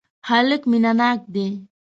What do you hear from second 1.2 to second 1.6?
دی.